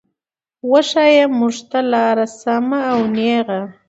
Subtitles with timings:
[0.71, 3.61] وښايه مونږ ته لاره سمه او نېغه